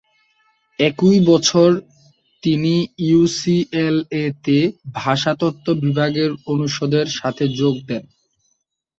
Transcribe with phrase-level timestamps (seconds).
[0.79, 1.69] একই বছর,
[2.43, 2.73] তিনি
[3.05, 4.57] ইউসিএলএ-তে
[4.95, 8.03] ভাষাতত্ত্ব বিভাগের অনুষদের সাথে যোগ দেন।